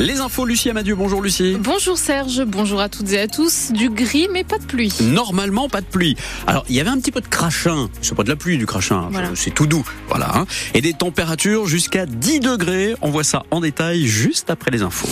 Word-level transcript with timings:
Les 0.00 0.20
infos, 0.20 0.44
Lucie 0.44 0.70
Amadieu. 0.70 0.94
Bonjour 0.94 1.20
Lucie. 1.20 1.56
Bonjour 1.58 1.98
Serge, 1.98 2.44
bonjour 2.46 2.80
à 2.80 2.88
toutes 2.88 3.10
et 3.12 3.18
à 3.18 3.26
tous. 3.26 3.72
Du 3.72 3.90
gris 3.90 4.28
mais 4.32 4.44
pas 4.44 4.58
de 4.58 4.64
pluie. 4.64 4.92
Normalement, 5.00 5.68
pas 5.68 5.80
de 5.80 5.86
pluie. 5.86 6.16
Alors, 6.46 6.64
il 6.68 6.76
y 6.76 6.80
avait 6.80 6.90
un 6.90 6.98
petit 6.98 7.10
peu 7.10 7.20
de 7.20 7.26
crachin. 7.26 7.88
C'est 8.00 8.14
pas 8.14 8.22
de 8.22 8.28
la 8.28 8.36
pluie, 8.36 8.58
du 8.58 8.66
crachin. 8.66 9.08
Voilà. 9.10 9.30
C'est 9.34 9.50
tout 9.50 9.66
doux. 9.66 9.84
Voilà. 10.08 10.30
hein. 10.36 10.46
Et 10.74 10.80
des 10.80 10.92
températures 10.92 11.66
jusqu'à 11.66 12.06
10 12.06 12.38
degrés. 12.40 12.94
On 13.02 13.10
voit 13.10 13.24
ça 13.24 13.42
en 13.50 13.60
détail 13.60 14.06
juste 14.06 14.50
après 14.50 14.70
les 14.70 14.82
infos. 14.82 15.08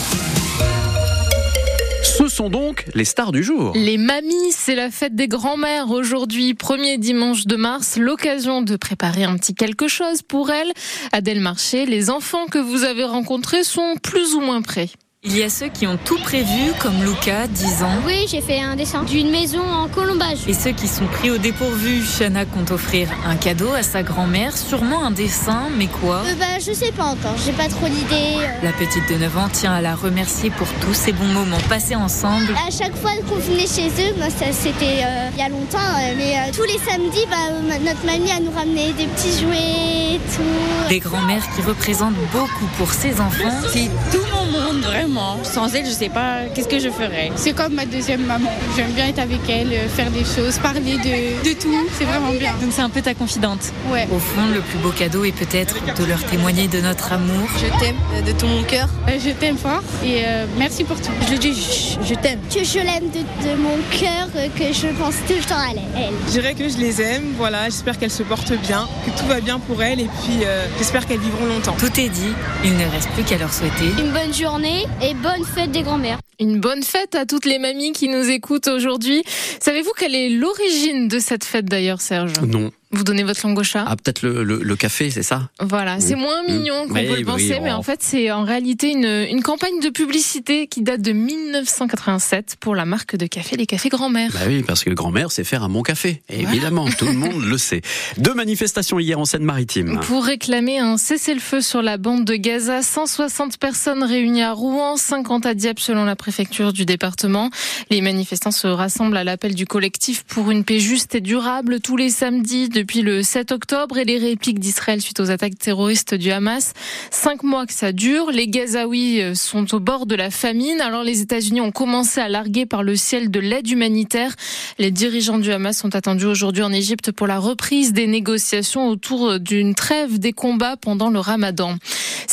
Donc 2.37 2.85
les 2.93 3.03
stars 3.03 3.31
du 3.31 3.43
jour. 3.43 3.73
Les 3.75 3.97
mamies, 3.97 4.51
c'est 4.51 4.75
la 4.75 4.91
fête 4.91 5.15
des 5.15 5.27
grands-mères 5.27 5.89
aujourd'hui, 5.89 6.53
premier 6.53 6.99
dimanche 6.99 7.47
de 7.47 7.55
mars, 7.55 7.97
l'occasion 7.97 8.61
de 8.61 8.75
préparer 8.75 9.23
un 9.23 9.37
petit 9.37 9.55
quelque 9.55 9.87
chose 9.87 10.21
pour 10.21 10.51
elles. 10.51 10.71
Adèle 11.11 11.39
Marché, 11.39 11.87
les 11.87 12.11
enfants 12.11 12.45
que 12.45 12.59
vous 12.59 12.83
avez 12.83 13.05
rencontrés 13.05 13.63
sont 13.63 13.95
plus 14.01 14.35
ou 14.35 14.41
moins 14.41 14.61
prêts. 14.61 14.89
Il 15.23 15.35
y 15.35 15.41
a 15.41 15.49
ceux 15.49 15.67
qui 15.69 15.87
ont 15.87 15.97
tout 15.97 16.19
prévu, 16.19 16.71
comme 16.79 17.03
Luca, 17.03 17.47
10 17.47 17.81
ans. 17.83 17.89
Oui, 18.05 18.27
j'ai 18.29 18.39
fait 18.39 18.61
un 18.61 18.75
dessin 18.75 19.01
d'une 19.03 19.31
maison 19.31 19.61
en 19.67 19.87
colombage. 19.87 20.37
Et 20.47 20.53
ceux 20.53 20.71
qui 20.71 20.87
sont 20.87 21.07
pris 21.07 21.31
au 21.31 21.39
dépourvu, 21.39 22.03
Shana 22.05 22.45
compte 22.45 22.69
offrir 22.69 23.09
un 23.25 23.35
cadeau 23.35 23.73
à 23.73 23.81
sa 23.81 24.03
grand-mère, 24.03 24.55
sûrement 24.55 25.03
un 25.03 25.09
dessin, 25.09 25.69
mais 25.75 25.87
quoi? 25.87 26.17
Euh, 26.23 26.35
bah, 26.39 26.59
je 26.59 26.71
sais 26.71 26.91
pas 26.91 27.05
encore, 27.05 27.33
j'ai 27.43 27.51
pas 27.51 27.67
trop 27.67 27.87
d'idées. 27.87 28.35
euh. 28.37 28.47
La 28.63 28.71
petite 28.73 29.09
de 29.09 29.15
9 29.15 29.37
ans 29.39 29.49
tient 29.51 29.73
à 29.73 29.81
la 29.81 29.95
remercier 29.95 30.51
pour 30.51 30.67
tous 30.81 30.93
ces 30.93 31.13
bons 31.13 31.25
moments 31.33 31.57
passés 31.67 31.95
ensemble. 31.95 32.53
À 32.67 32.69
chaque 32.69 32.95
fois 32.95 33.11
qu'on 33.27 33.37
venait 33.37 33.65
chez 33.67 33.87
eux, 33.87 34.13
moi, 34.19 34.29
ça 34.29 34.51
c'était 34.51 35.01
euh, 35.03 35.29
il 35.33 35.39
y 35.39 35.41
a 35.41 35.49
longtemps, 35.49 35.77
euh, 35.79 36.13
mais 36.15 36.35
euh, 36.37 36.51
tous 36.55 36.63
les 36.63 36.77
samedis, 36.77 37.25
bah, 37.27 37.77
notre 37.83 38.05
mamie 38.05 38.29
a 38.31 38.39
nous 38.39 38.51
ramené 38.51 38.93
des 38.93 39.07
petits 39.07 39.41
jouets, 39.41 40.13
et 40.13 40.19
tout. 40.35 40.89
Des 40.89 40.99
grands-mères 40.99 41.43
qui 41.55 41.63
représentent 41.63 42.13
beaucoup 42.31 42.67
pour 42.77 42.93
ses 42.93 43.19
enfants. 43.19 43.49
C'est 43.73 43.89
tout 44.15 44.23
mon 44.31 44.45
monde, 44.45 44.83
vraiment. 44.83 45.06
Sans 45.43 45.73
elle, 45.73 45.85
je 45.85 45.91
sais 45.91 46.09
pas 46.09 46.39
qu'est-ce 46.53 46.67
que 46.67 46.79
je 46.79 46.89
ferais? 46.89 47.31
C'est 47.35 47.53
comme 47.53 47.73
ma 47.73 47.85
deuxième 47.85 48.25
maman. 48.25 48.51
J'aime 48.75 48.91
bien 48.91 49.07
être 49.07 49.19
avec 49.19 49.39
elle, 49.49 49.71
euh, 49.71 49.87
faire 49.87 50.11
des 50.11 50.25
choses, 50.25 50.57
parler 50.61 50.97
de, 50.97 51.47
de 51.49 51.53
tout. 51.59 51.87
C'est 51.97 52.03
vraiment 52.03 52.31
bien. 52.31 52.51
Donc 52.61 52.71
c'est 52.71 52.81
un 52.81 52.89
peu 52.89 53.01
ta 53.01 53.13
confidente. 53.13 53.59
Ouais. 53.91 54.07
Au 54.11 54.19
fond, 54.19 54.41
le 54.53 54.59
plus 54.61 54.77
beau 54.79 54.89
cadeau 54.91 55.23
est 55.23 55.31
peut-être 55.31 55.75
de 55.97 56.05
leur 56.05 56.23
témoigner 56.25 56.67
de 56.67 56.81
notre 56.81 57.13
amour. 57.13 57.47
Je 57.55 57.79
t'aime 57.79 57.95
de 58.25 58.31
tout 58.33 58.47
mon 58.47 58.63
cœur. 58.63 58.89
Euh, 59.07 59.17
Je 59.23 59.31
t'aime 59.31 59.57
fort 59.57 59.81
et 60.03 60.23
euh, 60.25 60.45
merci 60.57 60.83
pour 60.83 60.97
tout. 60.99 61.11
Je 61.27 61.31
le 61.33 61.37
dis, 61.37 61.53
je, 61.53 62.05
je 62.05 62.13
t'aime. 62.15 62.39
Que 62.53 62.63
je 62.63 62.79
l'aime 62.79 63.09
de, 63.09 63.47
de 63.49 63.55
mon 63.55 63.77
cœur, 63.91 64.27
euh, 64.35 64.47
que 64.57 64.73
je 64.73 64.87
pense 64.99 65.15
tout 65.27 65.33
le 65.37 65.43
temps 65.43 65.55
à 65.55 65.71
elle. 65.71 65.81
elle. 65.95 66.13
Je 66.27 66.31
dirais 66.33 66.53
que 66.53 66.67
je 66.67 66.77
les 66.77 67.01
aime, 67.01 67.33
voilà, 67.37 67.65
j'espère 67.65 67.97
qu'elles 67.97 68.11
se 68.11 68.23
portent 68.23 68.53
bien, 68.67 68.87
que 69.05 69.11
tout 69.19 69.25
va 69.27 69.39
bien 69.39 69.59
pour 69.59 69.81
elles 69.81 70.01
et 70.01 70.09
puis 70.23 70.43
euh, 70.45 70.65
j'espère 70.77 71.05
qu'elles 71.05 71.19
vivront 71.19 71.45
longtemps. 71.45 71.75
Tout 71.79 71.99
est 71.99 72.09
dit, 72.09 72.33
il 72.63 72.73
ne 72.77 72.85
reste 72.91 73.09
plus 73.11 73.23
qu'à 73.23 73.37
leur 73.37 73.53
souhaiter 73.53 73.85
Une 73.99 74.11
bonne 74.11 74.33
journée 74.33 74.85
et 75.01 75.13
bonne 75.13 75.43
fête 75.43 75.71
des 75.71 75.81
grands-mères. 75.83 76.19
Une 76.39 76.59
bonne 76.59 76.83
fête 76.83 77.15
à 77.15 77.25
toutes 77.25 77.45
les 77.45 77.59
mamies 77.59 77.91
qui 77.91 78.07
nous 78.09 78.29
écoutent 78.29 78.67
aujourd'hui. 78.67 79.23
Savez-vous 79.59 79.91
quelle 79.97 80.15
est 80.15 80.29
l'origine 80.29 81.07
de 81.07 81.19
cette 81.19 81.43
fête 81.43 81.65
d'ailleurs, 81.65 82.01
Serge? 82.01 82.33
Non. 82.41 82.71
Vous 82.91 83.03
donnez 83.03 83.23
votre 83.23 83.45
langue 83.45 83.59
au 83.59 83.63
chat 83.63 83.83
Ah, 83.87 83.95
peut-être 83.95 84.21
le, 84.21 84.43
le- 84.43 84.61
le 84.63 84.75
café, 84.75 85.09
c'est 85.11 85.23
ça 85.23 85.49
Voilà, 85.59 85.99
c'est 85.99 86.15
Mm. 86.15 86.19
moins 86.19 86.43
Mm. 86.43 86.51
mignon 86.51 86.87
qu'on 86.87 86.93
Oui, 86.93 87.01
peut 87.05 87.11
le 87.11 87.17
oui, 87.17 87.23
penser, 87.25 87.59
mais 87.61 87.71
oh. 87.71 87.75
en 87.77 87.83
fait 87.83 87.99
c'est 88.01 88.31
en 88.31 88.43
réalité 88.43 88.91
une, 88.91 89.05
une 89.29 89.41
campagne 89.43 89.79
de 89.81 89.89
publicité 89.89 90.67
qui 90.67 90.81
date 90.81 91.01
de 91.01 91.11
1987 91.11 92.55
pour 92.59 92.75
la 92.75 92.85
marque 92.85 93.15
de 93.15 93.25
café 93.27 93.57
Les 93.57 93.65
Cafés 93.65 93.89
Grand-Mère. 93.89 94.31
Bah 94.33 94.39
oui, 94.47 94.63
parce 94.63 94.83
que 94.83 94.89
grand-mère, 94.89 95.31
c'est 95.31 95.43
faire 95.43 95.63
un 95.63 95.69
bon 95.69 95.83
café. 95.83 96.21
Et 96.29 96.41
Évidemment, 96.41 96.87
tout 96.97 97.05
le 97.05 97.13
monde 97.13 97.43
le 97.43 97.57
sait. 97.57 97.81
Deux 98.17 98.33
manifestations 98.33 98.99
hier 98.99 99.19
en 99.19 99.25
Seine-Maritime. 99.25 99.99
Pour 100.01 100.23
réclamer 100.25 100.79
un 100.79 100.97
cessez-le-feu 100.97 101.61
sur 101.61 101.81
la 101.81 101.97
bande 101.97 102.25
de 102.25 102.35
Gaza, 102.35 102.81
160 102.81 103.57
personnes 103.57 104.03
réunies 104.03 104.43
à 104.43 104.53
Rouen, 104.53 104.97
50 104.97 105.45
à 105.45 105.53
Dieppe 105.53 105.79
selon 105.79 106.05
la 106.05 106.15
préfecture 106.15 106.73
du 106.73 106.85
département. 106.85 107.49
Les 107.89 108.01
manifestants 108.01 108.51
se 108.51 108.67
rassemblent 108.67 109.17
à 109.17 109.23
l'appel 109.23 109.55
du 109.55 109.65
collectif 109.65 110.23
pour 110.23 110.51
une 110.51 110.63
paix 110.63 110.79
juste 110.79 111.15
et 111.15 111.21
durable 111.21 111.79
tous 111.81 111.97
les 111.97 112.09
samedis 112.09 112.69
depuis 112.77 113.01
le 113.01 113.23
7 113.23 113.51
octobre 113.53 113.97
et 113.97 114.05
les 114.05 114.19
répliques 114.19 114.59
d'Israël 114.59 115.01
suite 115.01 115.19
aux 115.19 115.31
attaques 115.31 115.57
terroristes 115.57 116.13
du 116.13 116.29
Hamas. 116.29 116.73
Cinq 117.09 117.41
mois 117.41 117.65
que 117.65 117.73
ça 117.73 117.91
dure, 117.91 118.29
les 118.29 118.47
Gazaouis 118.47 119.19
euh, 119.19 119.33
sont 119.33 119.73
au 119.73 119.79
bord 119.79 120.05
de 120.05 120.13
la 120.13 120.29
famine. 120.29 120.79
Alors 120.79 121.03
les 121.03 121.21
États-Unis 121.21 121.59
ont 121.59 121.71
commencé 121.71 122.21
à 122.21 122.29
larguer 122.29 122.67
par 122.67 122.83
le 122.83 122.95
ciel 122.95 123.31
de 123.31 123.39
l'aide 123.39 123.67
humanitaire. 123.67 124.35
Les 124.77 124.91
dirigeants 124.91 125.39
du 125.39 125.51
Hamas 125.51 125.75
sont 125.75 125.95
attendus 125.95 126.27
aujourd'hui 126.27 126.61
en 126.61 126.71
Égypte 126.71 127.11
pour 127.11 127.25
la 127.25 127.39
reprise 127.39 127.93
des 127.93 128.05
négociations 128.05 128.89
autour 128.89 129.39
d'une 129.39 129.73
trêve 129.73 130.19
des 130.19 130.33
combats 130.33 130.77
pendant 130.77 131.09
le 131.09 131.19
ramadan. 131.19 131.77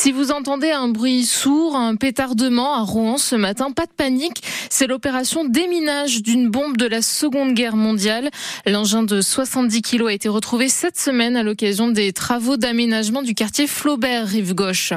Si 0.04 0.12
vous 0.12 0.32
entendez 0.32 0.70
un 0.70 0.88
bruit 0.88 1.24
sourd, 1.24 1.76
un 1.76 1.96
pétardement 1.96 2.74
à 2.74 2.82
Rouen 2.82 3.16
ce 3.16 3.36
matin, 3.36 3.70
pas 3.70 3.86
de 3.86 3.92
panique. 3.96 4.42
C'est 4.68 4.86
l'opération 4.86 5.46
déminage 5.46 6.22
d'une 6.22 6.50
bombe 6.50 6.76
de 6.76 6.84
la 6.84 7.00
Seconde 7.00 7.54
Guerre 7.54 7.76
mondiale. 7.76 8.28
L'engin 8.66 9.02
de 9.02 9.22
70 9.22 9.80
kilos 9.80 10.10
a 10.10 10.12
été 10.12 10.28
retrouvé 10.28 10.68
cette 10.68 11.00
semaine 11.00 11.38
à 11.38 11.42
l'occasion 11.42 11.88
des 11.88 12.12
travaux 12.12 12.58
d'aménagement 12.58 13.22
du 13.22 13.32
quartier 13.32 13.66
Flaubert, 13.66 14.26
rive 14.26 14.54
gauche. 14.54 14.92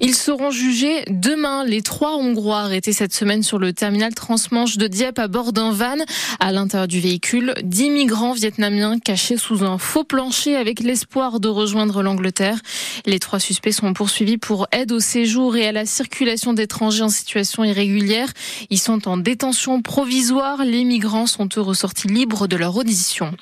Ils 0.00 0.14
seront 0.14 0.50
jugés 0.50 1.04
demain. 1.10 1.64
Les 1.64 1.82
trois 1.82 2.16
Hongrois 2.16 2.60
arrêtés 2.60 2.94
cette 2.94 3.12
semaine 3.12 3.42
sur 3.42 3.58
le 3.58 3.74
terminal 3.74 4.14
transmanche 4.14 4.78
de 4.78 4.86
Dieppe 4.86 5.18
à 5.18 5.28
bord 5.28 5.52
d'un 5.52 5.72
van. 5.72 5.98
À 6.40 6.52
l'intérieur 6.52 6.88
du 6.88 7.00
véhicule, 7.00 7.52
10 7.64 7.90
migrants 7.90 8.32
vietnamiens 8.32 8.98
cachés 8.98 9.36
sous 9.36 9.62
un 9.62 9.76
faux 9.76 10.04
plancher 10.04 10.56
avec 10.56 10.80
l'espoir 10.80 11.38
de 11.38 11.48
rejoindre 11.48 12.02
l'Angleterre. 12.02 12.58
Les 13.04 13.18
trois 13.18 13.40
suspects 13.40 13.72
sont 13.72 13.92
poursuivis 13.92 14.37
pour 14.38 14.66
aide 14.72 14.92
au 14.92 15.00
séjour 15.00 15.56
et 15.56 15.66
à 15.66 15.72
la 15.72 15.86
circulation 15.86 16.52
d'étrangers 16.52 17.02
en 17.02 17.08
situation 17.08 17.64
irrégulière. 17.64 18.32
Ils 18.70 18.78
sont 18.78 19.08
en 19.08 19.16
détention 19.16 19.82
provisoire. 19.82 20.64
Les 20.64 20.84
migrants 20.84 21.26
sont 21.26 21.48
eux 21.56 21.60
ressortis 21.60 22.08
libres 22.08 22.46
de 22.46 22.56
leur 22.56 22.76
audition. 22.76 23.32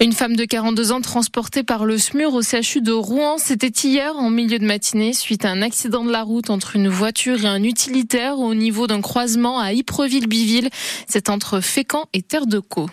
Une 0.00 0.12
femme 0.12 0.36
de 0.36 0.44
42 0.44 0.92
ans 0.92 1.00
transportée 1.00 1.62
par 1.62 1.84
le 1.84 1.98
SMUR 1.98 2.34
au 2.34 2.42
CHU 2.42 2.80
de 2.80 2.92
Rouen, 2.92 3.38
c'était 3.38 3.68
hier 3.68 4.16
en 4.16 4.30
milieu 4.30 4.58
de 4.58 4.64
matinée 4.64 5.12
suite 5.12 5.44
à 5.44 5.50
un 5.50 5.62
accident 5.62 6.04
de 6.04 6.10
la 6.10 6.22
route 6.22 6.50
entre 6.50 6.76
une 6.76 6.88
voiture 6.88 7.44
et 7.44 7.48
un 7.48 7.62
utilitaire 7.62 8.38
au 8.38 8.54
niveau 8.54 8.86
d'un 8.86 9.00
croisement 9.00 9.58
à 9.58 9.72
Ypreville-Biville. 9.72 10.70
C'est 11.06 11.30
entre 11.30 11.60
Fécamp 11.60 12.06
et 12.12 12.22
Terre 12.22 12.46
de 12.46 12.58
Caux. 12.58 12.88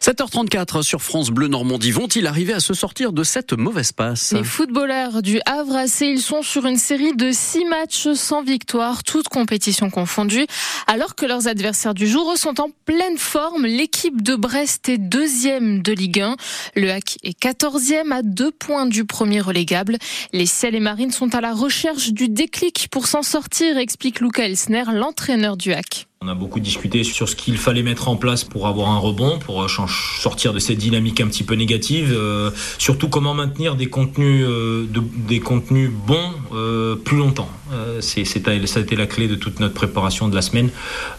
7h34 0.00 0.82
sur 0.82 1.02
France 1.02 1.30
Bleu 1.30 1.48
Normandie. 1.48 1.90
Vont-ils 1.90 2.26
arriver 2.26 2.52
à 2.52 2.60
se 2.60 2.74
sortir 2.74 3.12
de 3.12 3.22
cette 3.24 3.52
mauvaise 3.52 3.92
passe? 3.92 4.32
Les 4.32 4.44
footballeurs 4.44 5.22
du 5.22 5.40
Havre 5.44 5.76
AC, 5.76 6.00
ils 6.02 6.20
sont 6.20 6.42
sur 6.42 6.66
une 6.66 6.76
série 6.76 6.97
de 6.98 7.30
six 7.30 7.64
matchs 7.64 8.08
sans 8.14 8.42
victoire, 8.42 9.04
toutes 9.04 9.28
compétitions 9.28 9.88
confondues, 9.88 10.46
alors 10.88 11.14
que 11.14 11.26
leurs 11.26 11.46
adversaires 11.46 11.94
du 11.94 12.08
jour 12.08 12.36
sont 12.36 12.60
en 12.60 12.70
pleine 12.86 13.18
forme. 13.18 13.66
L'équipe 13.66 14.20
de 14.20 14.34
Brest 14.34 14.88
est 14.88 14.98
deuxième 14.98 15.80
de 15.80 15.92
Ligue 15.92 16.20
1. 16.20 16.36
Le 16.74 16.90
HAC 16.90 17.18
est 17.22 17.38
quatorzième 17.38 18.10
à 18.10 18.22
deux 18.22 18.50
points 18.50 18.86
du 18.86 19.04
premier 19.04 19.40
relégable. 19.40 19.96
Les 20.32 20.46
Ciels 20.46 20.74
et 20.74 20.80
Marines 20.80 21.12
sont 21.12 21.34
à 21.36 21.40
la 21.40 21.54
recherche 21.54 22.12
du 22.12 22.28
déclic 22.28 22.88
pour 22.90 23.06
s'en 23.06 23.22
sortir, 23.22 23.78
explique 23.78 24.20
Luca 24.20 24.44
Elsner, 24.44 24.84
l'entraîneur 24.92 25.56
du 25.56 25.72
HAC. 25.72 26.07
On 26.20 26.26
a 26.26 26.34
beaucoup 26.34 26.58
discuté 26.58 27.04
sur 27.04 27.28
ce 27.28 27.36
qu'il 27.36 27.56
fallait 27.58 27.84
mettre 27.84 28.08
en 28.08 28.16
place 28.16 28.42
pour 28.42 28.66
avoir 28.66 28.90
un 28.90 28.98
rebond, 28.98 29.38
pour 29.38 29.62
euh, 29.62 29.68
sortir 29.68 30.52
de 30.52 30.58
cette 30.58 30.78
dynamique 30.78 31.20
un 31.20 31.28
petit 31.28 31.44
peu 31.44 31.54
négative. 31.54 32.12
euh, 32.12 32.50
surtout 32.76 33.08
comment 33.08 33.34
maintenir 33.34 33.76
des 33.76 33.86
contenus, 33.86 34.44
euh, 34.44 34.84
de- 34.90 35.00
des 35.28 35.38
contenus 35.38 35.88
bons 35.92 36.32
euh, 36.52 36.96
plus 36.96 37.16
longtemps. 37.18 37.48
Euh, 37.72 38.00
c'est, 38.00 38.24
ça 38.24 38.40
a 38.50 38.80
été 38.80 38.96
la 38.96 39.06
clé 39.06 39.28
de 39.28 39.36
toute 39.36 39.60
notre 39.60 39.74
préparation 39.74 40.26
de 40.26 40.34
la 40.34 40.42
semaine. 40.42 40.70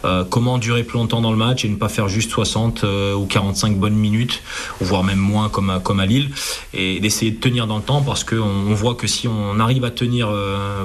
Euh, 0.04 0.22
comment 0.28 0.58
durer 0.58 0.84
plus 0.84 0.98
longtemps 0.98 1.22
dans 1.22 1.30
le 1.32 1.38
match 1.38 1.64
et 1.64 1.70
ne 1.70 1.76
pas 1.76 1.88
faire 1.88 2.08
juste 2.08 2.30
60 2.30 2.84
euh, 2.84 3.14
ou 3.14 3.24
45 3.24 3.78
bonnes 3.78 3.94
minutes, 3.96 4.42
voire 4.82 5.02
même 5.02 5.18
moins 5.18 5.48
comme 5.48 5.70
à, 5.70 5.80
comme 5.80 6.00
à 6.00 6.04
Lille, 6.04 6.28
et 6.74 7.00
d'essayer 7.00 7.30
de 7.30 7.40
tenir 7.40 7.66
dans 7.66 7.78
le 7.78 7.82
temps 7.82 8.02
parce 8.02 8.22
qu'on 8.22 8.36
on 8.36 8.74
voit 8.74 8.96
que 8.96 9.06
si 9.06 9.26
on 9.28 9.60
arrive 9.60 9.84
à 9.84 9.90
tenir 9.90 10.28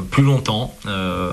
plus 0.10 0.24
longtemps 0.24 0.74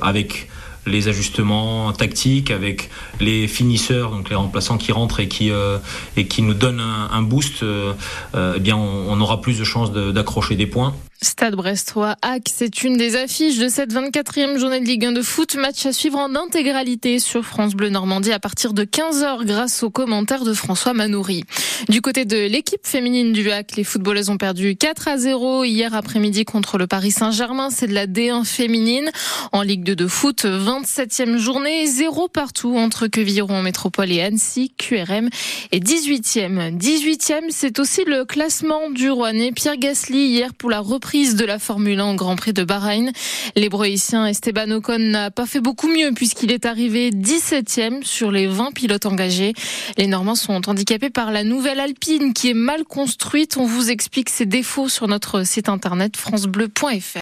avec 0.02 0.48
les 0.86 1.08
ajustements 1.08 1.92
tactiques 1.92 2.50
avec 2.50 2.90
les 3.20 3.46
finisseurs, 3.48 4.10
donc 4.10 4.28
les 4.30 4.36
remplaçants 4.36 4.78
qui 4.78 4.92
rentrent 4.92 5.20
et 5.20 5.28
qui 5.28 5.50
euh, 5.50 5.78
et 6.16 6.26
qui 6.26 6.42
nous 6.42 6.54
donnent 6.54 6.80
un, 6.80 7.10
un 7.12 7.22
boost, 7.22 7.62
euh, 7.62 7.92
euh, 8.34 8.54
eh 8.56 8.60
bien 8.60 8.76
on, 8.76 9.06
on 9.12 9.20
aura 9.20 9.40
plus 9.40 9.58
de 9.58 9.64
chances 9.64 9.92
de- 9.92 10.10
d'accrocher 10.10 10.56
des 10.56 10.66
points. 10.66 10.94
Stade 11.24 11.54
Brestois 11.54 12.16
Hack, 12.20 12.48
c'est 12.52 12.82
une 12.82 12.96
des 12.96 13.14
affiches 13.14 13.56
de 13.58 13.68
cette 13.68 13.92
24e 13.94 14.58
journée 14.58 14.80
de 14.80 14.84
Ligue 14.86 15.04
1 15.04 15.12
de 15.12 15.22
foot. 15.22 15.54
Match 15.54 15.86
à 15.86 15.92
suivre 15.92 16.18
en 16.18 16.34
intégralité 16.34 17.20
sur 17.20 17.44
France 17.44 17.74
Bleu 17.76 17.90
Normandie 17.90 18.32
à 18.32 18.40
partir 18.40 18.72
de 18.72 18.82
15h 18.82 19.44
grâce 19.44 19.84
aux 19.84 19.90
commentaires 19.90 20.42
de 20.42 20.52
François 20.52 20.94
Manoury. 20.94 21.44
Du 21.88 22.00
côté 22.00 22.24
de 22.24 22.48
l'équipe 22.48 22.84
féminine 22.84 23.32
du 23.32 23.52
Hack, 23.52 23.76
les 23.76 23.84
footballeuses 23.84 24.30
ont 24.30 24.36
perdu 24.36 24.74
4 24.74 25.06
à 25.06 25.16
0 25.16 25.62
hier 25.62 25.94
après-midi 25.94 26.44
contre 26.44 26.76
le 26.76 26.88
Paris 26.88 27.12
Saint-Germain. 27.12 27.70
C'est 27.70 27.86
de 27.86 27.94
la 27.94 28.08
D1 28.08 28.44
féminine. 28.44 29.08
En 29.52 29.62
Ligue 29.62 29.84
2 29.84 29.94
de 29.94 30.08
foot, 30.08 30.44
27e 30.80 31.36
journée, 31.36 31.86
0 31.86 32.28
partout 32.28 32.78
entre 32.78 33.06
Quevilliron 33.06 33.60
Métropole 33.60 34.10
et 34.10 34.22
Annecy, 34.22 34.72
QRM 34.78 35.28
et 35.70 35.80
18e. 35.80 36.78
18e, 36.78 37.50
c'est 37.50 37.78
aussi 37.78 38.04
le 38.06 38.24
classement 38.24 38.88
du 38.88 39.10
Rouennais 39.10 39.52
Pierre 39.52 39.76
Gasly 39.76 40.28
hier 40.28 40.54
pour 40.54 40.70
la 40.70 40.80
reprise 40.80 41.36
de 41.36 41.44
la 41.44 41.58
Formule 41.58 42.00
1 42.00 42.12
au 42.12 42.14
Grand 42.14 42.36
Prix 42.36 42.54
de 42.54 42.64
Bahreïn. 42.64 43.12
L'hébreu 43.54 43.86
Esteban 43.86 44.70
Ocon 44.70 44.98
n'a 44.98 45.30
pas 45.30 45.44
fait 45.44 45.60
beaucoup 45.60 45.88
mieux 45.88 46.12
puisqu'il 46.14 46.50
est 46.50 46.64
arrivé 46.64 47.10
17e 47.10 48.02
sur 48.02 48.30
les 48.30 48.46
20 48.46 48.72
pilotes 48.72 49.04
engagés. 49.04 49.52
Les 49.98 50.06
Normands 50.06 50.36
sont 50.36 50.70
handicapés 50.70 51.10
par 51.10 51.32
la 51.32 51.44
nouvelle 51.44 51.80
Alpine 51.80 52.32
qui 52.32 52.48
est 52.48 52.54
mal 52.54 52.84
construite. 52.84 53.58
On 53.58 53.66
vous 53.66 53.90
explique 53.90 54.30
ses 54.30 54.46
défauts 54.46 54.88
sur 54.88 55.06
notre 55.06 55.44
site 55.44 55.68
internet 55.68 56.16
francebleu.fr. 56.16 57.02